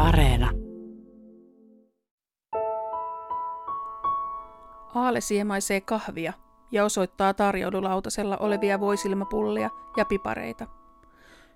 Areena. 0.00 0.50
Aale 4.94 5.20
siemaisee 5.20 5.80
kahvia 5.80 6.32
ja 6.72 6.84
osoittaa 6.84 7.34
tarjoululautasella 7.34 8.36
olevia 8.36 8.80
voisilmapullia 8.80 9.70
ja 9.96 10.04
pipareita. 10.04 10.66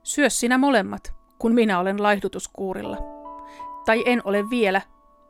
Syö 0.02 0.30
sinä 0.30 0.58
molemmat, 0.58 1.14
kun 1.38 1.54
minä 1.54 1.78
olen 1.78 2.02
laihdutuskuurilla. 2.02 2.96
Tai 3.84 4.02
en 4.06 4.22
ole 4.24 4.50
vielä, 4.50 4.82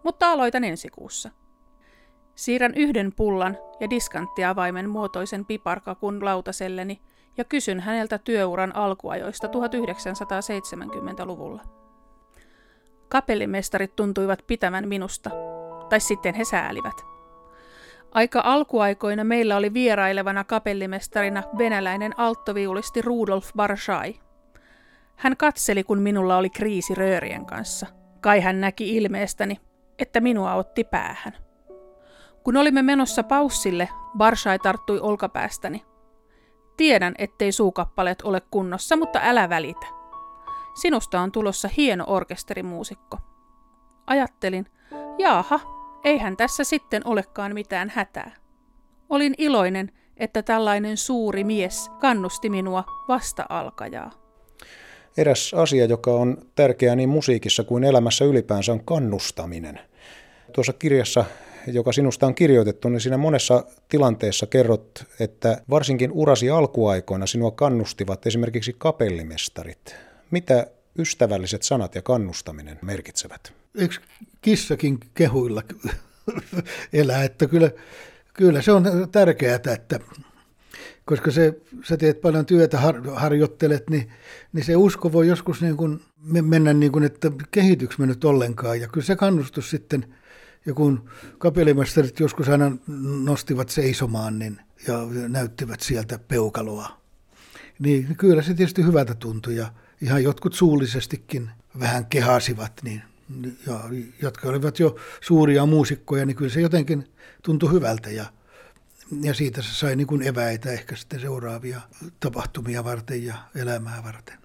mutta 0.05 0.33
aloitan 0.33 0.65
ensi 0.65 0.89
kuussa. 0.89 1.31
Siirrän 2.35 2.73
yhden 2.77 3.13
pullan 3.17 3.59
ja 3.81 3.91
diskanttiavaimen 3.91 4.91
muotoisen 4.91 5.45
piparkakun 5.45 6.25
lautaselleni 6.25 7.03
ja 7.37 7.45
kysyn 7.45 7.81
häneltä 7.81 8.19
työuran 8.19 8.77
alkuajoista 8.77 9.47
1970-luvulla. 9.47 11.80
Kapellimestarit 13.11 13.97
tuntuivat 13.97 14.45
pitävän 14.47 14.89
minusta, 14.89 15.31
tai 15.89 16.01
sitten 16.01 16.35
he 16.35 16.45
säälivät. 16.45 16.95
Aika 18.13 18.41
alkuaikoina 18.45 19.25
meillä 19.25 19.57
oli 19.57 19.75
vierailevana 19.75 20.45
kapellimestarina 20.45 21.43
venäläinen 21.59 22.19
alttoviulisti 22.19 23.03
Rudolf 23.03 23.51
Barshai. 23.57 24.15
Hän 25.17 25.37
katseli, 25.37 25.85
kun 25.85 26.03
minulla 26.03 26.37
oli 26.37 26.51
kriisi 26.51 26.95
röörien 26.95 27.47
kanssa. 27.47 27.87
Kai 28.21 28.41
hän 28.41 28.61
näki 28.61 28.97
ilmeestäni, 28.97 29.61
että 29.99 30.21
minua 30.21 30.55
otti 30.55 30.85
päähän. 30.85 31.33
Kun 32.45 32.57
olimme 32.57 32.83
menossa 32.83 33.23
paussille, 33.23 33.89
Barshai 34.17 34.59
tarttui 34.59 35.01
olkapäästäni. 35.01 35.85
Tiedän, 36.77 37.15
ettei 37.19 37.53
suukappaleet 37.53 38.23
ole 38.23 38.43
kunnossa, 38.51 38.97
mutta 38.97 39.21
älä 39.23 39.49
välitä. 39.49 40.00
Sinusta 40.75 41.21
on 41.21 41.33
tulossa 41.33 41.69
hieno 41.77 42.05
orkesterimuusikko. 42.07 43.19
Ajattelin, 44.07 44.67
jaaha, 45.19 45.61
eihän 46.05 46.37
tässä 46.37 46.65
sitten 46.65 47.03
olekaan 47.05 47.55
mitään 47.55 47.93
hätää. 47.95 48.37
Olin 49.09 49.35
iloinen, 49.39 49.93
että 50.17 50.43
tällainen 50.43 50.97
suuri 50.97 51.45
mies 51.45 51.91
kannusti 52.01 52.51
minua 52.51 52.85
vasta 53.09 53.47
alkajaa. 53.49 54.11
Eräs 55.17 55.55
asia, 55.55 55.85
joka 55.85 56.11
on 56.11 56.39
tärkeää 56.55 56.97
niin 56.97 57.09
musiikissa 57.09 57.65
kuin 57.65 57.85
elämässä 57.85 58.25
ylipäänsä, 58.25 58.73
on 58.73 58.85
kannustaminen. 58.85 59.81
Tuossa 60.53 60.73
kirjassa, 60.73 61.25
joka 61.67 61.93
sinusta 61.93 62.27
on 62.27 62.35
kirjoitettu, 62.35 62.89
niin 62.89 63.01
siinä 63.01 63.17
monessa 63.17 63.65
tilanteessa 63.89 64.47
kerrot, 64.47 65.05
että 65.21 65.63
varsinkin 65.71 66.13
urasi 66.13 66.51
alkuaikoina 66.51 67.27
sinua 67.27 67.51
kannustivat 67.51 68.27
esimerkiksi 68.27 68.75
kapellimestarit. 68.79 69.97
Mitä 70.31 70.67
ystävälliset 70.99 71.63
sanat 71.63 71.95
ja 71.95 72.03
kannustaminen 72.03 72.79
merkitsevät? 72.83 73.53
Eikö 73.75 73.95
kissakin 74.41 74.99
kehuilla 75.15 75.63
elää, 76.93 77.25
että 77.25 77.47
kyllä, 77.47 77.71
kyllä 78.35 78.63
se 78.63 78.73
on 78.73 78.85
tärkeää, 79.13 79.55
että 79.55 80.01
koska 81.05 81.31
se, 81.31 81.61
sä 81.85 81.97
teet 81.97 82.21
paljon 82.21 82.47
työtä, 82.47 82.81
har, 82.81 83.03
harjoittelet, 83.15 83.91
niin, 83.91 84.13
niin 84.53 84.65
se 84.65 84.77
usko 84.77 85.13
voi 85.13 85.29
joskus 85.29 85.63
niin 85.63 85.77
kuin 85.77 86.01
mennä 86.43 86.73
niin 86.73 86.93
kuin, 86.93 87.05
että 87.05 87.33
kehityks 87.51 87.99
me 87.99 88.07
nyt 88.07 88.25
ollenkaan. 88.25 88.81
Ja 88.81 88.89
kyllä 88.89 89.07
se 89.07 89.17
kannustus 89.17 89.71
sitten, 89.71 90.15
ja 90.67 90.75
kun 90.75 91.11
kapellimestarit 91.39 92.21
joskus 92.21 92.49
aina 92.49 92.77
nostivat 93.25 93.69
seisomaan 93.69 94.39
niin, 94.39 94.61
ja 94.89 94.99
näyttivät 95.29 95.81
sieltä 95.81 96.19
peukaloa, 96.19 97.01
niin 97.79 98.17
kyllä 98.17 98.43
se 98.43 98.55
tietysti 98.55 98.85
hyvältä 98.85 99.15
tuntui. 99.15 99.57
Ja 99.57 99.73
ihan 100.01 100.23
jotkut 100.23 100.55
suullisestikin 100.55 101.51
vähän 101.81 102.07
kehasivat, 102.07 102.73
niin, 102.83 103.03
ja, 103.67 103.81
jotka 104.23 104.49
olivat 104.49 104.79
jo 104.79 104.97
suuria 105.21 105.67
muusikkoja, 105.67 106.27
niin 106.27 106.37
kyllä 106.37 106.51
se 106.51 106.61
jotenkin 106.61 107.09
tuntui 107.43 107.73
hyvältä. 107.73 108.11
Ja 108.11 108.27
ja 109.23 109.35
siitä 109.35 109.63
se 109.63 109.75
sai 109.75 109.97
niin 109.97 110.23
eväitä 110.23 110.73
ehkä 110.73 110.97
sitten 110.97 111.21
seuraavia 111.21 111.81
tapahtumia 112.21 112.85
varten 112.85 113.25
ja 113.25 113.35
elämää 113.55 114.03
varten. 114.05 114.39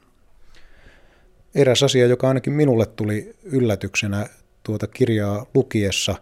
Eräs 1.55 1.83
asia, 1.83 2.07
joka 2.07 2.27
ainakin 2.27 2.53
minulle 2.53 2.85
tuli 2.85 3.35
yllätyksenä 3.43 4.27
tuota 4.63 4.87
kirjaa 4.87 5.45
lukiessa, 5.53 6.15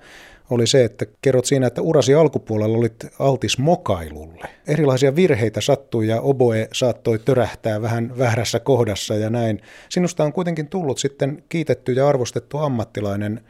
oli 0.53 0.67
se, 0.67 0.83
että 0.83 1.05
kerrot 1.21 1.45
siinä, 1.45 1.67
että 1.67 1.81
urasi 1.81 2.13
alkupuolella 2.13 2.77
olit 2.77 3.05
altis 3.19 3.57
mokailulle. 3.57 4.49
Erilaisia 4.67 5.15
virheitä 5.15 5.61
sattui 5.61 6.07
ja 6.07 6.21
oboe 6.21 6.67
saattoi 6.73 7.19
törähtää 7.19 7.81
vähän 7.81 8.17
vährässä 8.17 8.59
kohdassa 8.59 9.15
ja 9.15 9.29
näin. 9.29 9.61
Sinusta 9.89 10.23
on 10.23 10.33
kuitenkin 10.33 10.67
tullut 10.67 10.99
sitten 10.99 11.43
kiitetty 11.49 11.91
ja 11.91 12.07
arvostettu 12.07 12.57
ammattilainen. 12.57 13.41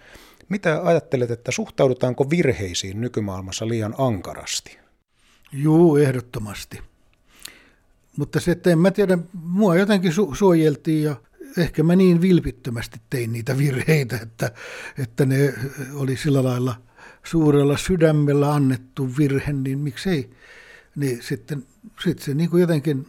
Mitä 0.50 0.81
ajattelet, 0.84 1.31
että 1.31 1.52
suhtaudutaanko 1.52 2.30
virheisiin 2.30 3.02
nykymaailmassa 3.02 3.68
liian 3.68 3.96
ankarasti? 3.97 4.78
Juu, 5.52 5.97
ehdottomasti. 5.97 6.80
Mutta 8.18 8.40
se, 8.40 8.52
että 8.52 8.70
en 8.70 8.80
mä 8.80 8.91
tiedä, 8.91 9.18
mua 9.34 9.75
jotenkin 9.75 10.12
su- 10.12 10.35
suojeltiin 10.35 11.03
ja 11.03 11.16
ehkä 11.58 11.84
mä 11.84 11.96
niin 11.96 12.22
vilpittömästi 12.22 13.02
tein 13.09 13.31
niitä 13.31 13.58
virheitä, 13.58 14.20
että, 14.22 14.52
että 14.97 15.25
ne 15.25 15.53
oli 15.94 16.18
sillä 16.18 16.44
lailla 16.44 16.75
suurella 17.23 17.78
sydämellä 17.78 18.53
annettu 18.53 19.17
virhe, 19.17 19.53
niin 19.53 19.79
miksei. 19.79 20.29
Niin 20.95 21.23
sitten, 21.23 21.66
sitten 22.03 22.25
se 22.25 22.34
niin 22.34 22.50
kuin 22.50 22.61
jotenkin 22.61 23.07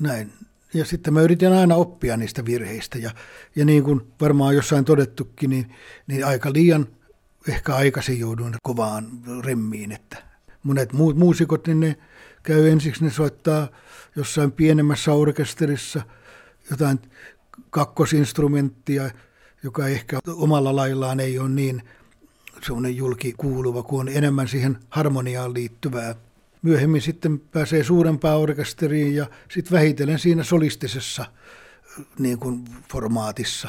näin. 0.00 0.32
Ja 0.74 0.84
sitten 0.84 1.14
mä 1.14 1.20
yritin 1.20 1.52
aina 1.52 1.74
oppia 1.74 2.16
niistä 2.16 2.44
virheistä 2.44 2.98
ja, 2.98 3.10
ja 3.56 3.64
niin 3.64 3.84
kuin 3.84 4.00
varmaan 4.20 4.54
jossain 4.54 4.84
todettukin, 4.84 5.50
niin, 5.50 5.74
niin 6.06 6.26
aika 6.26 6.52
liian 6.52 6.86
ehkä 7.48 7.74
aikaisin 7.74 8.18
jouduin 8.18 8.54
kovaan 8.62 9.06
remmiin, 9.44 9.92
että 9.92 10.16
monet 10.62 10.92
muut 10.92 11.16
muusikot, 11.16 11.66
niin 11.66 11.80
ne 11.80 11.96
käy 12.42 12.68
ensiksi, 12.68 13.04
ne 13.04 13.10
soittaa 13.10 13.68
jossain 14.16 14.52
pienemmässä 14.52 15.12
orkesterissa 15.12 16.02
jotain 16.70 17.00
kakkosinstrumenttia, 17.70 19.10
joka 19.62 19.88
ehkä 19.88 20.18
omalla 20.28 20.76
laillaan 20.76 21.20
ei 21.20 21.38
ole 21.38 21.48
niin 21.48 21.82
semmoinen 22.62 22.96
julki 22.96 23.34
kuuluva, 23.36 23.82
kun 23.82 24.00
on 24.00 24.08
enemmän 24.08 24.48
siihen 24.48 24.78
harmoniaan 24.88 25.54
liittyvää. 25.54 26.14
Myöhemmin 26.62 27.02
sitten 27.02 27.38
pääsee 27.40 27.84
suurempaan 27.84 28.38
orkesteriin 28.38 29.14
ja 29.14 29.26
sitten 29.50 29.72
vähitellen 29.72 30.18
siinä 30.18 30.42
solistisessa 30.42 31.24
niin 32.18 32.38
kuin 32.38 32.64
formaatissa. 32.92 33.68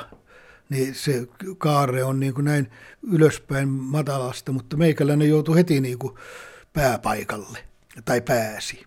Niin 0.70 0.96
se 0.96 1.28
kaare 1.58 2.04
on 2.04 2.20
niin 2.20 2.34
kuin 2.34 2.46
näin 2.46 2.72
ylöspäin 3.12 3.70
matalasta, 3.70 4.52
mutta 4.52 4.78
meikäläinen 4.78 5.30
joutuu 5.30 5.56
heti 5.56 5.82
niin 5.82 6.00
kuin 6.00 6.16
pääpaikalle, 6.74 7.60
tai 8.06 8.22
pääsi. 8.22 8.84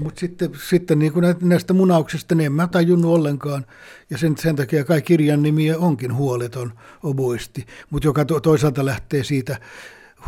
Mutta 0.00 0.20
sitten, 0.20 0.50
sitten 0.68 0.98
niin 0.98 1.12
kuin 1.12 1.24
näistä 1.40 1.72
munauksista 1.72 2.34
niin 2.34 2.46
en 2.46 2.52
mä 2.52 2.66
tajunnut 2.68 3.14
ollenkaan, 3.14 3.66
ja 4.10 4.18
sen, 4.18 4.36
sen 4.38 4.56
takia 4.56 4.84
kai 4.84 5.02
kirjan 5.02 5.42
nimi 5.42 5.72
onkin 5.72 6.14
huoleton 6.14 6.72
oboisti, 7.02 7.66
mutta 7.90 8.08
joka 8.08 8.24
to, 8.24 8.40
toisaalta 8.40 8.84
lähtee 8.84 9.24
siitä, 9.24 9.60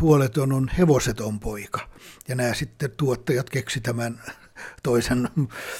huoleton 0.01 0.53
on 0.53 0.69
hevoseton 0.77 1.39
poika. 1.39 1.89
Ja 2.27 2.35
nämä 2.35 2.53
sitten 2.53 2.91
tuottajat 2.91 3.49
keksi 3.49 3.81
tämän 3.81 4.21
toisen, 4.83 5.29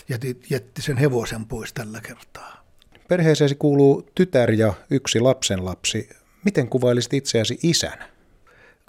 jätti, 0.09 0.39
jätti 0.49 0.81
sen 0.81 0.97
hevosen 0.97 1.45
pois 1.45 1.73
tällä 1.73 2.01
kertaa. 2.01 2.65
Perheeseesi 3.07 3.55
kuuluu 3.55 4.09
tytär 4.15 4.51
ja 4.51 4.73
yksi 4.89 5.19
lapsenlapsi. 5.19 6.09
Miten 6.45 6.67
kuvailisit 6.67 7.13
itseäsi 7.13 7.59
isän? 7.63 7.99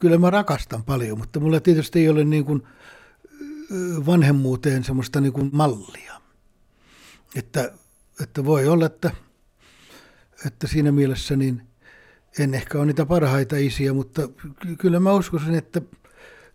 kyllä 0.00 0.18
mä 0.18 0.30
rakastan 0.30 0.84
paljon, 0.84 1.18
mutta 1.18 1.40
mulla 1.40 1.60
tietysti 1.60 2.00
ei 2.00 2.08
ole 2.08 2.24
niin 2.24 2.44
kuin 2.44 2.62
vanhemmuuteen 4.06 4.84
semmoista 4.84 5.20
niin 5.20 5.32
kuin 5.32 5.50
mallia. 5.52 6.20
Että, 7.36 7.72
että 8.22 8.44
voi 8.44 8.68
olla, 8.68 8.86
että, 8.86 9.10
että 10.46 10.66
siinä 10.66 10.92
mielessä 10.92 11.36
niin 11.36 11.62
en 12.38 12.54
ehkä 12.54 12.78
ole 12.78 12.86
niitä 12.86 13.06
parhaita 13.06 13.56
isiä, 13.56 13.92
mutta 13.92 14.28
kyllä 14.78 15.00
mä 15.00 15.12
uskoisin, 15.12 15.54
että 15.54 15.82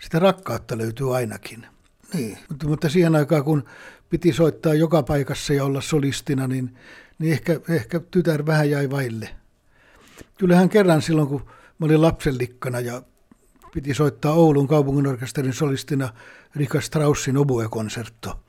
sitä 0.01 0.19
rakkautta 0.19 0.77
löytyy 0.77 1.15
ainakin. 1.15 1.65
Niin. 2.13 2.37
Mutta, 2.49 2.67
mutta 2.67 2.89
siihen 2.89 3.15
aikaan, 3.15 3.43
kun 3.43 3.65
piti 4.09 4.33
soittaa 4.33 4.73
joka 4.73 5.03
paikassa 5.03 5.53
ja 5.53 5.65
olla 5.65 5.81
solistina, 5.81 6.47
niin, 6.47 6.77
niin 7.19 7.33
ehkä, 7.33 7.59
ehkä 7.69 7.99
tytär 7.99 8.45
vähän 8.45 8.69
jäi 8.69 8.89
vaille. 8.89 9.29
Kyllähän 10.37 10.69
kerran 10.69 11.01
silloin, 11.01 11.27
kun 11.27 11.45
mä 11.79 11.85
olin 11.85 12.01
lapsenlikkana 12.01 12.79
ja 12.79 13.01
piti 13.75 13.93
soittaa 13.93 14.33
Oulun 14.33 14.67
kaupunginorkesterin 14.67 15.53
solistina 15.53 16.13
Rika 16.55 16.81
Straussin 16.81 17.37
oboe-konsertto. 17.37 18.39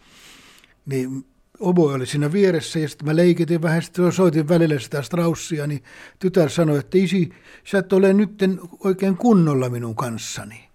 Niin 0.87 1.27
oboe 1.61 1.95
oli 1.95 2.07
siinä 2.07 2.33
vieressä 2.33 2.79
ja 2.79 2.89
sitten 2.89 3.09
mä 3.09 3.17
leikitin 3.17 3.63
vähän, 3.63 3.83
sitten 3.83 4.13
soitin 4.13 4.49
välillä 4.49 4.79
sitä 4.79 5.03
Straussia, 5.03 5.67
niin 5.67 5.83
tytär 6.19 6.51
sanoi, 6.51 6.79
että 6.79 6.99
isi, 6.99 7.31
sä 7.65 7.79
et 7.79 7.93
ole 7.93 8.13
nyt 8.13 8.31
oikein 8.85 9.17
kunnolla 9.17 9.69
minun 9.69 9.97
kanssani. 9.97 10.69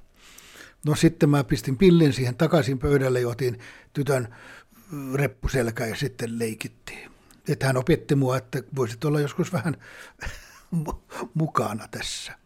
No 0.85 0.95
sitten 0.95 1.29
mä 1.29 1.43
pistin 1.43 1.77
pillin 1.77 2.13
siihen 2.13 2.35
takaisin 2.35 2.79
pöydälle 2.79 3.21
ja 3.21 3.27
otin 3.27 3.59
tytön 3.93 4.35
reppuselkä 5.13 5.85
ja 5.85 5.95
sitten 5.95 6.39
leikittiin. 6.39 7.11
Että 7.47 7.67
hän 7.67 7.77
opetti 7.77 8.15
mua, 8.15 8.37
että 8.37 8.63
voisit 8.75 9.05
olla 9.05 9.19
joskus 9.19 9.53
vähän 9.53 9.77
mukana 11.33 11.87
tässä. 11.91 12.40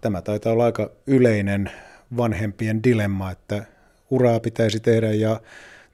Tämä 0.00 0.22
taitaa 0.22 0.52
olla 0.52 0.64
aika 0.64 0.90
yleinen 1.06 1.70
vanhempien 2.16 2.82
dilemma, 2.82 3.30
että 3.30 3.64
uraa 4.10 4.40
pitäisi 4.40 4.80
tehdä 4.80 5.12
ja 5.12 5.40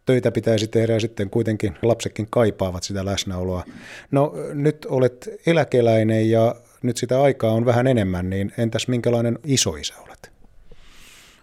töitä 0.07 0.33
pitäisi 0.33 0.69
tehdä 0.69 0.93
ja 0.93 1.01
sitten 1.01 1.31
kuitenkin 1.31 1.77
lapsetkin 1.83 2.27
kaipaavat 2.31 2.83
sitä 2.83 3.05
läsnäoloa. 3.05 3.65
No 4.11 4.35
nyt 4.55 4.87
olet 4.91 5.29
eläkeläinen 5.47 6.31
ja 6.31 6.55
nyt 6.83 6.97
sitä 6.97 7.23
aikaa 7.23 7.53
on 7.53 7.67
vähän 7.67 7.87
enemmän, 7.87 8.31
niin 8.31 8.53
entäs 8.59 8.89
minkälainen 8.89 9.39
isoisä 9.45 9.95
olet? 9.99 10.33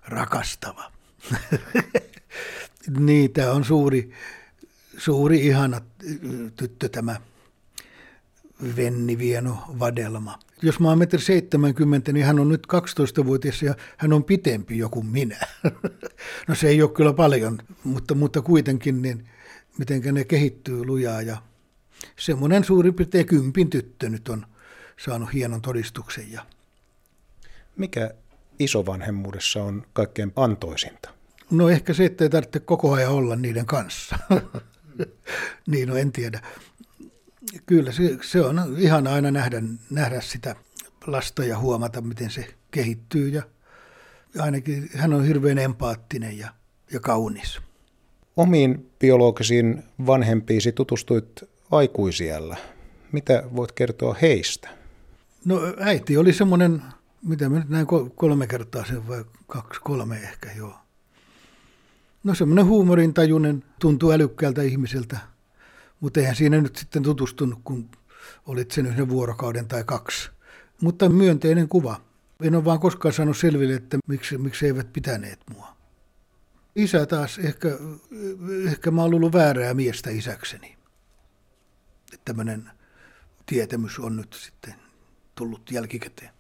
Rakastava. 0.08 0.92
tämä 3.34 3.52
on 3.52 3.66
suuri, 3.66 4.12
suuri 4.98 5.48
ihana 5.48 5.82
tyttö 6.56 6.90
tämä 6.90 7.16
Venni 8.76 9.18
Vieno 9.18 9.58
Vadelma. 9.80 10.40
Jos 10.62 10.80
mä 10.80 10.90
oon 10.90 10.98
metri 10.98 11.22
70, 11.22 12.12
niin 12.12 12.26
hän 12.26 12.40
on 12.40 12.50
nyt 12.50 12.68
12-vuotias 12.74 13.64
ja 13.64 13.76
hän 13.98 14.14
on 14.14 14.24
pitempi 14.24 14.78
joku 14.78 15.04
minä. 15.04 15.38
no 16.48 16.56
se 16.56 16.68
ei 16.68 16.82
ole 16.82 16.92
kyllä 16.92 17.14
paljon, 17.14 17.60
mutta, 17.84 18.16
mutta 18.16 18.42
kuitenkin 18.42 19.02
niin 19.02 19.30
miten 19.78 20.14
ne 20.14 20.24
kehittyy 20.24 20.86
lujaa 20.86 21.22
ja 21.22 21.38
semmoinen 22.20 22.64
suurin 22.64 22.94
piirtein 22.94 23.26
kympin 23.26 23.70
tyttö 23.70 24.10
nyt 24.10 24.30
on 24.30 24.46
saanut 25.06 25.34
hienon 25.34 25.62
todistuksen. 25.62 26.32
Ja... 26.32 26.46
Mikä 27.76 28.14
isovanhemmuudessa 28.60 29.64
on 29.64 29.86
kaikkein 29.94 30.34
antoisinta? 30.36 31.10
No 31.52 31.70
ehkä 31.70 31.94
se, 31.94 32.06
että 32.06 32.24
ei 32.24 32.30
tarvitse 32.30 32.60
koko 32.60 32.94
ajan 32.94 33.12
olla 33.12 33.36
niiden 33.36 33.66
kanssa. 33.66 34.20
niin, 35.72 35.90
no 35.90 35.96
en 35.96 36.12
tiedä. 36.12 36.42
Kyllä 37.66 37.92
se, 37.92 38.18
se 38.22 38.42
on 38.42 38.76
ihan 38.78 39.08
aina 39.08 39.32
nähdä, 39.32 39.62
nähdä 39.90 40.22
sitä 40.22 40.56
lasta 41.08 41.46
ja 41.46 41.60
huomata, 41.60 42.02
miten 42.02 42.30
se 42.30 42.48
kehittyy. 42.72 43.28
Ja 43.30 43.44
ainakin 44.40 44.90
hän 44.96 45.14
on 45.14 45.26
hirveän 45.26 45.58
empaattinen 45.58 46.38
ja, 46.38 46.50
ja 46.92 47.00
kaunis. 47.00 47.60
Omiin 48.38 48.92
biologisiin 49.00 49.84
vanhempiisi 50.06 50.72
tutustuit 50.72 51.44
aikuisiellä. 51.72 52.58
Mitä 53.12 53.44
voit 53.56 53.72
kertoa 53.72 54.16
heistä? 54.22 54.70
No 55.46 55.60
äiti 55.80 56.18
oli 56.18 56.34
semmoinen, 56.34 56.82
mitä 57.26 57.50
mä 57.50 57.60
nyt 57.60 57.70
näin 57.70 57.88
kolme 58.16 58.48
kertaa 58.48 58.86
sen 58.86 59.08
vai 59.08 59.26
kaksi, 59.48 59.82
kolme 59.84 60.16
ehkä 60.16 60.52
joo. 60.58 60.74
No 62.24 62.36
semmoinen 62.36 62.66
huumorintajuinen, 62.66 63.64
tuntuu 63.80 64.12
älykkäältä 64.12 64.62
ihmiseltä, 64.62 65.18
mutta 66.04 66.20
eihän 66.20 66.36
siinä 66.36 66.62
nyt 66.62 66.76
sitten 66.76 67.04
tutustunut, 67.04 67.60
kun 67.64 67.90
olit 68.46 68.72
sen 68.72 68.86
yhden 68.86 69.10
vuorokauden 69.10 69.68
tai 69.68 69.84
kaksi. 69.84 70.30
Mutta 70.82 71.10
myönteinen 71.10 71.70
kuva. 71.70 72.02
En 72.42 72.56
ole 72.56 72.66
vaan 72.66 72.80
koskaan 72.80 73.14
saanut 73.14 73.38
selville, 73.38 73.74
että 73.74 73.98
miksi, 74.08 74.38
miksi 74.38 74.66
eivät 74.66 74.94
pitäneet 74.94 75.40
mua. 75.54 75.76
Isä 76.76 77.06
taas, 77.06 77.40
ehkä, 77.40 77.70
ehkä 78.72 78.92
mä 78.92 79.02
oon 79.02 79.14
ollut 79.14 79.34
väärää 79.34 79.74
miestä 79.74 80.10
isäkseni. 80.10 80.78
Että 82.14 82.26
tämmöinen 82.26 82.72
tietämys 83.46 84.00
on 84.00 84.16
nyt 84.16 84.34
sitten 84.34 84.76
tullut 85.36 85.72
jälkikäteen. 85.72 86.32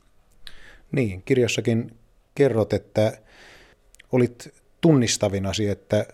Niin, 0.91 1.23
kirjassakin 1.23 1.97
kerrot, 2.35 2.73
että 2.73 3.17
olit 4.11 4.53
tunnistavinasi, 4.81 5.69
että 5.69 6.05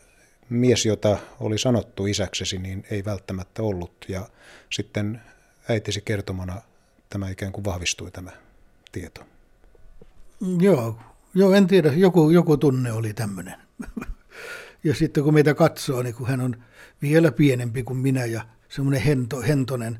mies, 0.49 0.85
jota 0.85 1.17
oli 1.39 1.57
sanottu 1.57 2.05
isäksesi, 2.05 2.57
niin 2.57 2.85
ei 2.91 3.05
välttämättä 3.05 3.63
ollut. 3.63 4.05
Ja 4.07 4.29
sitten 4.69 5.21
äitisi 5.69 6.01
kertomana 6.01 6.61
tämä 7.09 7.29
ikään 7.29 7.51
kuin 7.51 7.65
vahvistui 7.65 8.11
tämä 8.11 8.31
tieto. 8.91 9.21
Joo, 10.59 10.99
joo 11.33 11.53
en 11.53 11.67
tiedä, 11.67 11.93
joku, 11.93 12.29
joku 12.29 12.57
tunne 12.57 12.91
oli 12.91 13.13
tämmöinen. 13.13 13.55
ja 14.83 14.95
sitten 14.95 15.23
kun 15.23 15.33
meitä 15.33 15.53
katsoo, 15.53 16.03
niin 16.03 16.15
kun 16.15 16.27
hän 16.27 16.41
on 16.41 16.63
vielä 17.01 17.31
pienempi 17.31 17.83
kuin 17.83 17.97
minä 17.97 18.25
ja 18.25 18.41
semmoinen 18.69 19.01
hento, 19.01 19.41
hentonen, 19.41 19.99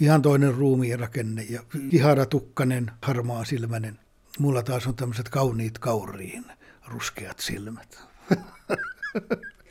ihan 0.00 0.22
toinen 0.22 0.54
ruumiin 0.54 1.00
rakenne 1.00 1.42
ja 1.42 1.62
iharatukkanen, 1.90 2.90
harmaa 3.02 3.44
silmänen. 3.44 3.98
Mulla 4.38 4.62
taas 4.62 4.86
on 4.86 4.94
tämmöiset 4.94 5.28
kauniit 5.28 5.78
kauriin 5.78 6.44
ruskeat 6.88 7.38
silmät. 7.38 7.98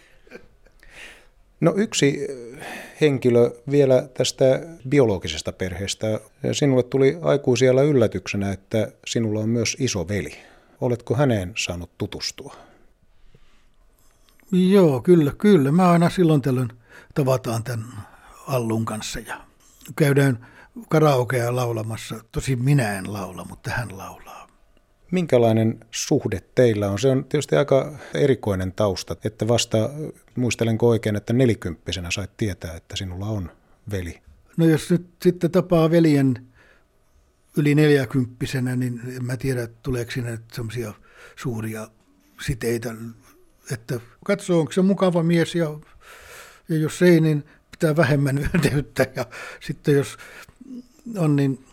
No 1.62 1.74
yksi 1.75 2.28
henkilö 3.02 3.52
vielä 3.72 4.08
tästä 4.13 4.44
biologisesta 4.90 5.52
perheestä. 5.52 6.19
Sinulle 6.52 6.84
tuli 6.84 7.18
aikuisiellä 7.22 7.81
yllätyksenä, 7.81 8.52
että 8.52 8.92
sinulla 9.08 9.40
on 9.40 9.50
myös 9.50 9.78
iso 9.80 10.08
veli. 10.08 10.38
Oletko 10.81 11.16
häneen 11.16 11.54
saanut 11.58 11.98
tutustua? 11.98 12.56
Joo, 14.52 15.02
kyllä, 15.02 15.31
kyllä. 15.38 15.72
Mä 15.72 15.92
aina 15.92 16.10
silloin 16.10 16.42
tällöin 16.42 16.69
tavataan 17.13 17.64
tämän 17.64 17.86
Allun 18.48 18.86
kanssa 18.86 19.19
ja 19.19 19.42
käydään 19.96 20.48
karaokea 20.90 21.56
laulamassa. 21.56 22.16
Tosin 22.31 22.64
minä 22.64 22.98
en 22.98 23.14
laula, 23.14 23.46
mutta 23.50 23.72
hän 23.72 23.98
laulaa. 23.98 24.48
Minkälainen 25.12 25.80
suhde 25.92 26.42
teillä 26.56 26.92
on? 26.92 27.00
Se 27.00 27.08
on 27.08 27.25
tietysti 27.25 27.56
aika 27.56 27.98
erikoinen 28.13 28.72
tausta, 28.72 29.16
että 29.24 29.48
vasta, 29.48 29.90
muistelenko 30.36 30.90
oikein, 30.90 31.16
että 31.16 31.34
nelikymppisenä 31.34 32.12
sait 32.12 32.38
tietää, 32.38 32.75
että 32.75 32.96
sinulla 32.96 33.25
on 33.25 33.52
veli. 33.92 34.22
No 34.58 34.66
jos 34.66 34.92
nyt 34.92 35.08
sitten 35.24 35.52
tapaa 35.52 35.92
veljen 35.92 36.48
yli 37.58 37.75
neljäkymppisenä, 37.75 38.75
niin 38.75 39.02
en 39.18 39.25
mä 39.25 39.38
tiedä, 39.38 39.68
tuleeko 39.68 40.12
sinne 40.12 40.40
semmoisia 40.54 40.94
suuria 41.36 41.88
siteitä, 42.46 42.96
että 43.72 44.00
katsoo, 44.25 44.60
onko 44.60 44.72
se 44.72 44.81
mukava 44.81 45.24
mies 45.24 45.56
ja, 45.56 45.80
ja 46.69 46.78
jos 46.78 47.02
ei, 47.02 47.22
niin 47.22 47.44
pitää 47.72 47.96
vähemmän 47.96 48.38
yhteyttä 48.54 49.07
ja 49.16 49.25
sitten 49.60 49.96
jos 49.96 50.18
on, 51.18 51.36
niin 51.36 51.66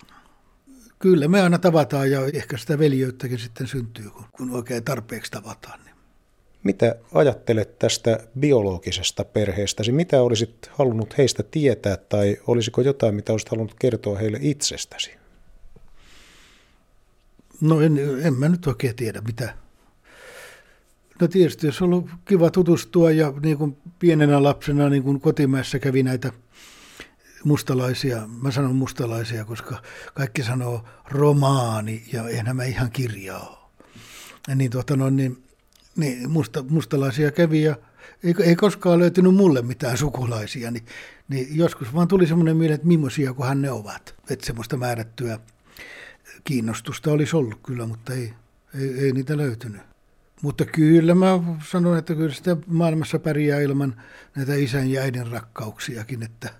kyllä 0.98 1.28
me 1.28 1.42
aina 1.42 1.58
tavataan 1.58 2.10
ja 2.10 2.20
ehkä 2.34 2.56
sitä 2.56 2.78
veljeyttäkin 2.78 3.38
sitten 3.38 3.66
syntyy, 3.66 4.10
kun, 4.10 4.24
kun 4.32 4.50
oikein 4.50 4.84
tarpeeksi 4.84 5.30
tavataan. 5.30 5.80
Niin. 5.84 5.94
Mitä 6.64 6.96
ajattelet 7.14 7.78
tästä 7.78 8.28
biologisesta 8.40 9.24
perheestäsi? 9.24 9.92
Mitä 9.92 10.22
olisit 10.22 10.70
halunnut 10.70 11.18
heistä 11.18 11.42
tietää 11.42 11.96
tai 11.96 12.36
olisiko 12.46 12.80
jotain, 12.80 13.14
mitä 13.14 13.32
olisit 13.32 13.48
halunnut 13.48 13.76
kertoa 13.78 14.18
heille 14.18 14.38
itsestäsi? 14.40 15.10
No 17.60 17.81
en, 17.81 17.98
en 18.22 18.34
mä 18.34 18.48
nyt 18.48 18.67
oikein 18.67 18.96
tiedä, 18.96 19.20
mitä, 19.20 19.55
No 21.20 21.28
tietysti, 21.28 21.67
jos 21.67 21.82
on 21.82 21.94
ollut 21.94 22.10
kiva 22.24 22.50
tutustua 22.50 23.10
ja 23.10 23.32
niin 23.43 23.58
kuin 23.58 23.76
pienenä 23.98 24.43
lapsena 24.43 24.88
niin 24.88 25.02
kuin 25.02 25.20
kotimäessä 25.20 25.78
kävi 25.78 26.02
näitä 26.02 26.32
mustalaisia, 27.48 28.28
mä 28.43 28.50
sanon 28.50 28.76
mustalaisia, 28.76 29.44
koska 29.44 29.82
kaikki 30.14 30.43
sanoo 30.43 30.84
romaani 31.10 32.05
ja 32.12 32.28
eihän 32.28 32.56
mä 32.56 32.64
ihan 32.64 32.90
kirjaa 32.90 33.70
ole. 34.48 34.55
Niin, 34.55 34.70
tuota, 34.70 34.96
no, 34.96 35.10
niin, 35.10 35.43
niin 35.96 36.31
musta, 36.31 36.64
mustalaisia 36.69 37.31
kävi 37.31 37.62
ja 37.62 37.76
ei, 38.24 38.34
ei 38.43 38.56
koskaan 38.56 38.98
löytynyt 38.98 39.34
mulle 39.34 39.62
mitään 39.62 39.98
sukulaisia, 39.98 40.70
niin, 40.70 40.84
niin 41.28 41.56
joskus 41.56 41.94
vaan 41.94 42.08
tuli 42.08 42.26
semmoinen 42.26 42.56
mieleen, 42.56 42.74
että 42.74 42.86
millaisia 42.86 43.32
kuin 43.32 43.62
ne 43.62 43.70
ovat. 43.70 44.14
Että 44.31 44.46
semmoista 44.46 44.76
määrättyä 44.76 45.38
kiinnostusta 46.44 47.12
olisi 47.12 47.36
ollut 47.36 47.58
kyllä, 47.67 47.86
mutta 47.86 48.12
ei, 48.12 48.34
ei, 48.81 48.98
ei 48.98 49.12
niitä 49.12 49.36
löytynyt. 49.36 49.82
Mutta 50.43 50.64
kyllä 50.64 51.14
mä 51.14 51.26
sanon, 51.70 51.98
että 51.98 52.14
kyllä 52.14 52.34
sitä 52.34 52.56
maailmassa 52.67 53.19
pärjää 53.19 53.60
ilman 53.60 54.02
näitä 54.36 54.55
isän 54.55 54.90
ja 54.90 55.02
äidin 55.02 55.26
rakkauksiakin, 55.26 56.22
että, 56.22 56.50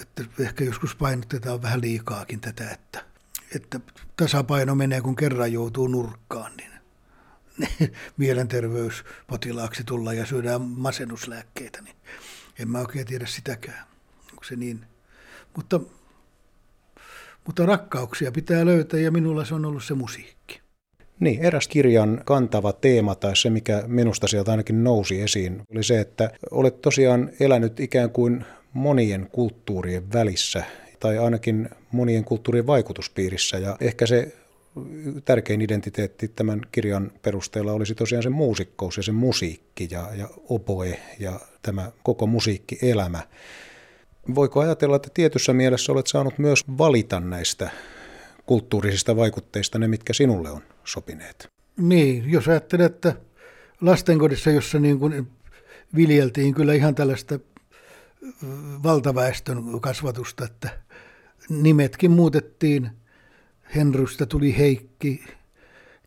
että 0.00 0.24
ehkä 0.40 0.64
joskus 0.64 0.94
painotetaan 0.94 1.62
vähän 1.62 1.80
liikaakin 1.80 2.40
tätä, 2.40 2.70
että, 2.70 3.04
että 3.54 3.80
tasapaino 4.16 4.74
menee, 4.74 5.00
kun 5.00 5.16
kerran 5.16 5.52
joutuu 5.52 5.88
nurkkaan, 5.88 6.52
niin, 6.56 6.70
mielenterveyspotilaaksi 8.16 9.84
tulla 9.84 10.12
ja 10.12 10.26
syödään 10.26 10.62
masennuslääkkeitä, 10.62 11.82
niin 11.82 11.96
en 12.58 12.68
mä 12.68 12.78
oikein 12.78 13.06
tiedä 13.06 13.26
sitäkään. 13.26 13.86
Onko 14.30 14.44
se 14.44 14.56
niin? 14.56 14.80
Mutta, 15.56 15.80
mutta 17.46 17.66
rakkauksia 17.66 18.32
pitää 18.32 18.66
löytää 18.66 19.00
ja 19.00 19.10
minulla 19.10 19.44
se 19.44 19.54
on 19.54 19.64
ollut 19.64 19.84
se 19.84 19.94
musiikki. 19.94 20.60
Niin, 21.20 21.40
eräs 21.40 21.68
kirjan 21.68 22.22
kantava 22.24 22.72
teema 22.72 23.14
tai 23.14 23.36
se, 23.36 23.50
mikä 23.50 23.84
minusta 23.86 24.28
sieltä 24.28 24.50
ainakin 24.50 24.84
nousi 24.84 25.22
esiin, 25.22 25.62
oli 25.74 25.82
se, 25.82 26.00
että 26.00 26.30
olet 26.50 26.80
tosiaan 26.80 27.30
elänyt 27.40 27.80
ikään 27.80 28.10
kuin 28.10 28.44
monien 28.72 29.28
kulttuurien 29.32 30.12
välissä 30.12 30.64
tai 31.00 31.18
ainakin 31.18 31.68
monien 31.92 32.24
kulttuurien 32.24 32.66
vaikutuspiirissä 32.66 33.58
ja 33.58 33.76
ehkä 33.80 34.06
se 34.06 34.34
tärkein 35.24 35.60
identiteetti 35.60 36.28
tämän 36.28 36.60
kirjan 36.72 37.12
perusteella 37.22 37.72
olisi 37.72 37.94
tosiaan 37.94 38.22
se 38.22 38.28
muusikkous 38.28 38.96
ja 38.96 39.02
se 39.02 39.12
musiikki 39.12 39.88
ja, 39.90 40.08
ja 40.14 40.28
oboe 40.48 41.00
ja 41.18 41.40
tämä 41.62 41.92
koko 42.02 42.26
musiikkielämä. 42.26 43.22
Voiko 44.34 44.60
ajatella, 44.60 44.96
että 44.96 45.08
tietyssä 45.14 45.52
mielessä 45.52 45.92
olet 45.92 46.06
saanut 46.06 46.38
myös 46.38 46.64
valita 46.78 47.20
näistä 47.20 47.70
kulttuurisista 48.46 49.16
vaikutteista 49.16 49.78
ne, 49.78 49.88
mitkä 49.88 50.12
sinulle 50.12 50.50
on 50.50 50.62
sopineet. 50.84 51.48
Niin, 51.76 52.30
jos 52.30 52.48
ajattelet, 52.48 52.92
että 52.92 53.14
lastenkodissa, 53.80 54.50
jossa 54.50 54.78
niin 54.78 54.98
kuin 54.98 55.28
viljeltiin 55.96 56.54
kyllä 56.54 56.74
ihan 56.74 56.94
tällaista 56.94 57.38
valtaväestön 58.82 59.80
kasvatusta, 59.80 60.44
että 60.44 60.78
nimetkin 61.48 62.10
muutettiin. 62.10 62.90
Henrystä 63.74 64.26
tuli 64.26 64.58
Heikki, 64.58 65.24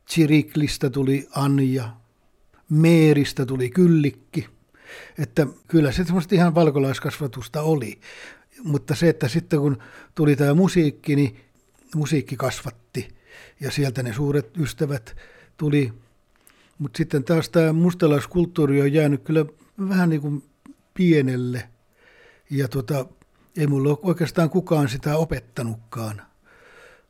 Chiriklistä 0.09 0.89
tuli 0.89 1.27
Anja, 1.35 1.89
Meeristä 2.69 3.45
tuli 3.45 3.69
Kyllikki. 3.69 4.47
Että 5.17 5.47
kyllä 5.67 5.91
se 5.91 6.03
semmoista 6.03 6.35
ihan 6.35 6.55
valkolaiskasvatusta 6.55 7.61
oli. 7.61 7.99
Mutta 8.63 8.95
se, 8.95 9.09
että 9.09 9.27
sitten 9.27 9.59
kun 9.59 9.77
tuli 10.15 10.35
tämä 10.35 10.53
musiikki, 10.53 11.15
niin 11.15 11.39
musiikki 11.95 12.35
kasvatti 12.35 13.07
ja 13.59 13.71
sieltä 13.71 14.03
ne 14.03 14.13
suuret 14.13 14.57
ystävät 14.57 15.15
tuli. 15.57 15.93
Mutta 16.77 16.97
sitten 16.97 17.23
taas 17.23 17.49
tämä 17.49 17.73
mustalaiskulttuuri 17.73 18.81
on 18.81 18.93
jäänyt 18.93 19.23
kyllä 19.23 19.45
vähän 19.89 20.09
niin 20.09 20.21
kuin 20.21 20.43
pienelle. 20.93 21.69
Ja 22.53 22.67
tota, 22.67 23.05
ei 23.57 23.67
mulla 23.67 23.89
ole 23.89 23.97
oikeastaan 24.01 24.49
kukaan 24.49 24.89
sitä 24.89 25.17
opettanutkaan. 25.17 26.21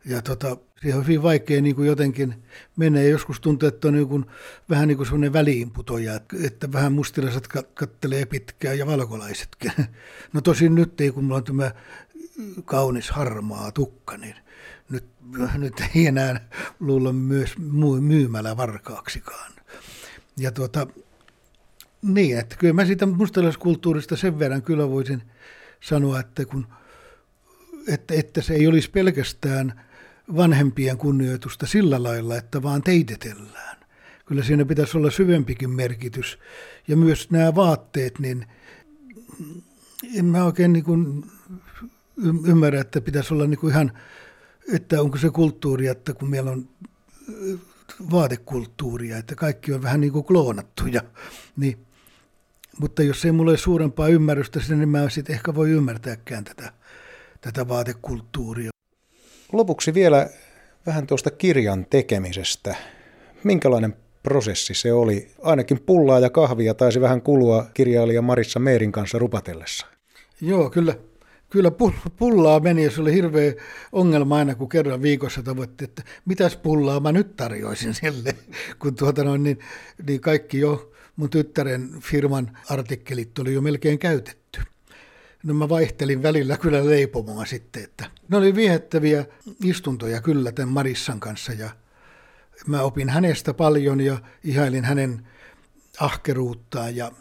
Ja 0.05 0.21
tota, 0.21 0.57
siihen 0.81 0.99
on 0.99 1.07
hyvin 1.07 1.23
vaikea 1.23 1.61
niin 1.61 1.75
kuin 1.75 1.87
jotenkin. 1.87 2.43
Ja 2.79 3.09
joskus 3.09 3.39
tuntuu, 3.39 3.67
että 3.67 3.87
on 3.87 3.93
niin 3.93 4.07
kuin, 4.07 4.25
vähän 4.69 4.87
niin 4.87 4.97
kuin 4.97 5.07
sellainen 5.07 5.33
väliinputoja, 5.33 6.19
että 6.43 6.71
vähän 6.71 6.93
mustilaiset 6.93 7.47
kattelee 7.73 8.25
pitkään 8.25 8.77
ja 8.77 8.87
valkolaisetkin. 8.87 9.71
No 10.33 10.41
tosin 10.41 10.75
nyt 10.75 11.01
ei, 11.01 11.11
kun 11.11 11.23
mulla 11.23 11.37
on 11.37 11.43
tämä 11.43 11.71
kaunis 12.65 13.11
harmaa 13.11 13.71
tukka, 13.71 14.17
niin 14.17 14.35
nyt, 14.89 15.05
nyt 15.57 15.73
ei 15.95 16.07
enää 16.07 16.49
luulla 16.79 17.13
myös 17.13 17.55
myymällä 18.01 18.57
varkaaksikaan. 18.57 19.51
Ja 20.37 20.51
tuota, 20.51 20.87
niin, 22.03 22.39
että 22.39 22.55
kyllä 22.55 22.73
mä 22.73 22.85
siitä 22.85 23.05
mustalaiskulttuurista 23.05 24.15
sen 24.15 24.39
verran 24.39 24.61
kyllä 24.61 24.89
voisin 24.89 25.23
sanoa, 25.81 26.19
että, 26.19 26.45
kun, 26.45 26.67
että, 27.87 28.13
että 28.13 28.41
se 28.41 28.53
ei 28.53 28.67
olisi 28.67 28.91
pelkästään 28.91 29.81
vanhempien 30.35 30.97
kunnioitusta 30.97 31.65
sillä 31.65 32.03
lailla, 32.03 32.35
että 32.35 32.63
vaan 32.63 32.81
teitetellään. 32.81 33.77
Kyllä 34.25 34.43
siinä 34.43 34.65
pitäisi 34.65 34.97
olla 34.97 35.11
syvempikin 35.11 35.69
merkitys. 35.69 36.39
Ja 36.87 36.97
myös 36.97 37.31
nämä 37.31 37.55
vaatteet, 37.55 38.19
niin 38.19 38.45
en 40.15 40.25
mä 40.25 40.43
oikein 40.43 40.73
niin 40.73 40.83
kuin 40.83 41.25
ymmärrä, 42.47 42.81
että 42.81 43.01
pitäisi 43.01 43.33
olla 43.33 43.47
niin 43.47 43.59
kuin 43.59 43.71
ihan, 43.71 43.91
että 44.73 45.01
onko 45.01 45.17
se 45.17 45.29
kulttuuri, 45.29 45.87
että 45.87 46.13
kun 46.13 46.29
meillä 46.29 46.51
on 46.51 46.69
vaatekulttuuria, 48.11 49.17
että 49.17 49.35
kaikki 49.35 49.73
on 49.73 49.81
vähän 49.81 50.01
niin 50.01 50.13
kuin 50.13 50.25
kloonattuja, 50.25 51.01
niin 51.57 51.77
mutta 52.79 53.03
jos 53.03 53.25
ei 53.25 53.31
mulla 53.31 53.51
ole 53.51 53.57
suurempaa 53.57 54.07
ymmärrystä 54.07 54.59
sinne, 54.59 54.75
niin 54.75 54.89
mä 54.89 55.09
sitten 55.09 55.35
ehkä 55.35 55.55
voi 55.55 55.69
ymmärtääkään 55.69 56.43
tätä, 56.43 56.73
tätä 57.41 57.67
vaatekulttuuria. 57.67 58.71
Lopuksi 59.51 59.93
vielä 59.93 60.29
vähän 60.85 61.07
tuosta 61.07 61.31
kirjan 61.31 61.85
tekemisestä. 61.89 62.75
Minkälainen 63.43 63.95
prosessi 64.23 64.73
se 64.73 64.93
oli? 64.93 65.27
Ainakin 65.41 65.79
pullaa 65.79 66.19
ja 66.19 66.29
kahvia 66.29 66.73
taisi 66.73 67.01
vähän 67.01 67.21
kulua 67.21 67.65
kirjailija 67.73 68.21
Marissa 68.21 68.59
Meerin 68.59 68.91
kanssa 68.91 69.19
rupatellessa. 69.19 69.87
Joo, 70.41 70.69
kyllä. 70.69 70.95
Kyllä 71.49 71.71
pullaa 72.17 72.59
meni 72.59 72.83
ja 72.83 72.91
se 72.91 73.01
oli 73.01 73.13
hirveä 73.13 73.53
ongelma 73.91 74.37
aina, 74.37 74.55
kun 74.55 74.69
kerran 74.69 75.01
viikossa 75.01 75.43
tavoitti, 75.43 75.83
että 75.83 76.03
mitäs 76.25 76.57
pullaa 76.57 76.99
mä 76.99 77.11
nyt 77.11 77.35
tarjoisin 77.35 77.93
sille, 77.93 78.35
kun 78.81 78.95
tuota 78.95 79.23
noin, 79.23 79.43
niin, 79.43 79.59
niin 80.07 80.21
kaikki 80.21 80.59
jo 80.59 80.92
mun 81.15 81.29
tyttären 81.29 82.01
firman 82.01 82.57
artikkelit 82.69 83.39
oli 83.39 83.53
jo 83.53 83.61
melkein 83.61 83.99
käytetty. 83.99 84.61
No 85.43 85.53
mä 85.53 85.69
vaihtelin 85.69 86.23
välillä 86.23 86.57
kyllä 86.57 86.85
leipomoa 86.85 87.45
sitten, 87.45 87.83
että 87.83 88.11
ne 88.29 88.37
oli 88.37 88.55
viehättäviä 88.55 89.25
istuntoja 89.63 90.21
kyllä 90.21 90.51
tämän 90.51 90.73
Marissan 90.73 91.19
kanssa 91.19 91.53
ja 91.53 91.69
mä 92.67 92.81
opin 92.81 93.09
hänestä 93.09 93.53
paljon 93.53 94.01
ja 94.01 94.17
ihailin 94.43 94.85
hänen 94.85 95.27
ahkeruuttaan 95.99 96.95
ja 96.95 97.11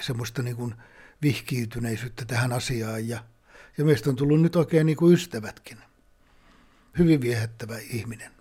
semmoista 0.00 0.42
niin 0.42 0.56
kuin 0.56 0.74
vihkiytyneisyyttä 1.22 2.24
tähän 2.24 2.52
asiaan 2.52 3.08
ja, 3.08 3.24
ja 3.78 3.84
meistä 3.84 4.10
on 4.10 4.16
tullut 4.16 4.42
nyt 4.42 4.56
oikein 4.56 4.86
niin 4.86 4.96
kuin 4.96 5.14
ystävätkin. 5.14 5.78
Hyvin 6.98 7.20
viehättävä 7.20 7.78
ihminen. 7.78 8.37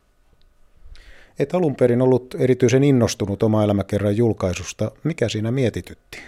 Et 1.39 1.53
alun 1.53 1.75
perin 1.75 2.01
ollut 2.01 2.35
erityisen 2.39 2.83
innostunut 2.83 3.43
oma 3.43 3.63
elämäkerran 3.63 4.17
julkaisusta. 4.17 4.91
Mikä 5.03 5.29
siinä 5.29 5.51
mietitytti? 5.51 6.19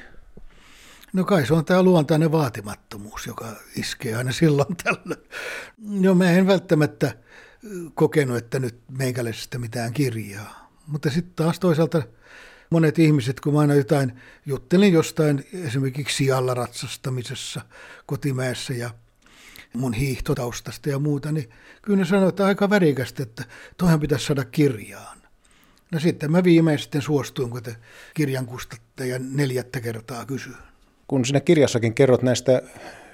No 1.13 1.24
kai 1.24 1.46
se 1.46 1.54
on 1.54 1.66
tämä 1.66 1.84
luontainen 1.84 2.32
vaatimattomuus, 2.32 3.28
joka 3.28 3.46
iskee 3.75 4.16
aina 4.16 4.32
silloin 4.32 4.75
tällä. 4.84 5.16
No 5.78 6.16
mä 6.16 6.32
en 6.32 6.48
välttämättä 6.48 7.12
kokenut, 7.94 8.38
että 8.38 8.60
nyt 8.60 8.80
meikäläisestä 8.98 9.60
mitään 9.60 9.94
kirjaa. 9.94 10.72
Mutta 10.88 11.10
sitten 11.10 11.36
taas 11.36 11.60
toisaalta 11.60 12.04
monet 12.70 13.00
ihmiset, 13.00 13.39
kun 13.39 13.54
mä 13.54 13.60
aina 13.60 13.75
jotain 13.75 14.13
juttelin 14.46 14.94
jostain 14.94 15.48
esimerkiksi 15.54 16.16
sijalla 16.16 16.54
ratsastamisessa 16.54 17.62
kotimäessä 18.06 18.74
ja 18.74 18.89
mun 19.73 19.93
hiihtotaustasta 19.93 20.89
ja 20.89 20.99
muuta, 20.99 21.31
niin 21.31 21.49
kyllä 21.81 21.99
ne 21.99 22.05
sanoi, 22.05 22.29
että 22.29 22.45
aika 22.45 22.69
värikästä, 22.69 23.23
että 23.23 23.43
toihan 23.77 23.99
pitäisi 23.99 24.25
saada 24.25 24.45
kirjaan. 24.45 25.17
No 25.91 25.99
sitten 25.99 26.31
mä 26.31 26.43
viimein 26.43 26.79
sitten 26.79 27.01
suostuin, 27.01 27.49
kun 27.49 27.63
te 27.63 27.75
kirjan 28.13 28.45
kustattaja 28.45 29.19
neljättä 29.19 29.81
kertaa 29.81 30.25
kysyy. 30.25 30.55
Kun 31.07 31.25
sinä 31.25 31.39
kirjassakin 31.39 31.93
kerrot 31.93 32.21
näistä 32.21 32.61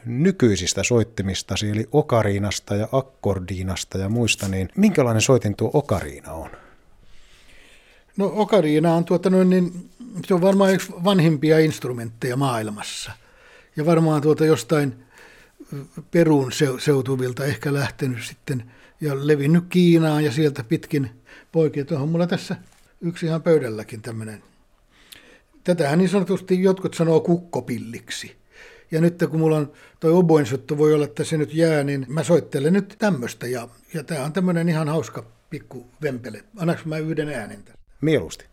nykyisistä 0.05 0.83
soittimistasi, 0.83 1.69
eli 1.69 1.89
okariinasta 1.91 2.75
ja 2.75 2.88
akkordiinasta 2.91 3.97
ja 3.97 4.09
muista, 4.09 4.47
niin 4.47 4.69
minkälainen 4.77 5.21
soitin 5.21 5.55
tuo 5.55 5.69
okariina 5.74 6.31
on? 6.31 6.50
No 8.17 8.31
okariina 8.35 8.93
on, 8.93 9.05
tuota 9.05 9.29
noin, 9.29 9.50
niin, 9.50 9.89
se 10.27 10.33
on 10.33 10.41
varmaan 10.41 10.74
yksi 10.74 10.93
vanhimpia 11.03 11.59
instrumentteja 11.59 12.35
maailmassa. 12.35 13.12
Ja 13.75 13.85
varmaan 13.85 14.21
tuota 14.21 14.45
jostain 14.45 15.04
Perun 16.12 16.51
seutuvilta 16.79 17.45
ehkä 17.45 17.74
lähtenyt 17.74 18.24
sitten 18.24 18.72
ja 19.01 19.27
levinnyt 19.27 19.63
Kiinaan 19.69 20.24
ja 20.24 20.31
sieltä 20.31 20.63
pitkin 20.63 21.10
poikia. 21.51 21.86
Tuohon 21.86 22.10
mulla 22.10 22.27
tässä 22.27 22.55
yksi 23.01 23.25
ihan 23.25 23.43
pöydälläkin 23.43 24.01
tämmöinen. 24.01 24.43
Tätähän 25.63 26.00
niin 26.00 26.10
sanotusti 26.10 26.63
jotkut 26.63 26.93
sanoo 26.93 27.19
kukkopilliksi. 27.19 28.36
Ja 28.91 29.01
nyt 29.01 29.24
kun 29.29 29.39
mulla 29.39 29.57
on 29.57 29.72
toi 30.00 30.12
oboinsuttu, 30.12 30.77
voi 30.77 30.93
olla, 30.93 31.05
että 31.05 31.24
se 31.24 31.38
nyt 31.38 31.53
jää, 31.53 31.84
niin 31.84 32.05
mä 32.10 32.24
soittelen 32.24 32.74
nyt 32.74 32.95
tämmöistä. 33.00 33.48
Ja, 33.48 33.67
ja 33.93 34.03
tämä 34.03 34.25
on 34.25 34.34
tämmöinen 34.34 34.69
ihan 34.69 34.88
hauska 34.88 35.25
pikku 35.50 35.88
vempele. 36.01 36.43
Annaks 36.57 36.86
mä 36.86 36.98
yhden 36.98 37.29
äänen 37.29 37.63
tästä? 37.63 37.79
Mieluusti. 38.01 38.45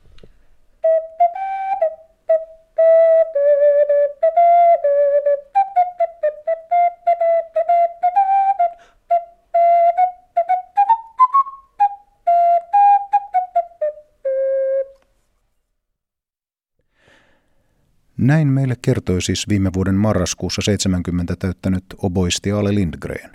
Näin 18.23 18.49
meille 18.49 18.75
kertoi 18.83 19.23
siis 19.23 19.49
viime 19.49 19.71
vuoden 19.75 19.95
marraskuussa 19.95 20.63
70 20.63 21.37
täyttänyt 21.37 21.85
oboisti 21.99 22.53
Ale 22.53 22.75
Lindgren. 22.75 23.31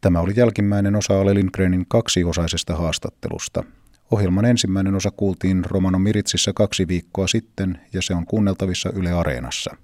Tämä 0.00 0.20
oli 0.20 0.32
jälkimmäinen 0.36 0.96
osa 0.96 1.20
Ale 1.20 1.34
Lindgrenin 1.34 1.86
kaksiosaisesta 1.88 2.76
haastattelusta. 2.76 3.64
Ohjelman 4.10 4.44
ensimmäinen 4.44 4.94
osa 4.94 5.10
kuultiin 5.10 5.64
Romano 5.64 5.98
Miritsissä 5.98 6.52
kaksi 6.52 6.88
viikkoa 6.88 7.26
sitten 7.26 7.80
ja 7.92 8.02
se 8.02 8.14
on 8.14 8.26
kuunneltavissa 8.26 8.90
Yle 8.94 9.12
Areenassa. 9.12 9.76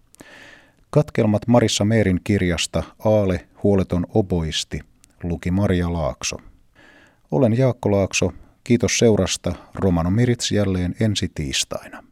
Katkelmat 0.91 1.47
Marissa 1.47 1.85
Meerin 1.85 2.21
kirjasta 2.25 2.83
Aale, 3.05 3.49
huoleton 3.62 4.07
oboisti, 4.14 4.81
luki 5.23 5.50
Maria 5.50 5.93
Laakso. 5.93 6.37
Olen 7.31 7.59
Jaakko 7.59 7.91
Laakso, 7.91 8.33
kiitos 8.64 8.99
seurasta, 8.99 9.55
Romano 9.75 10.11
Mirits 10.11 10.52
jälleen 10.52 10.95
ensi 11.00 11.31
tiistaina. 11.35 12.12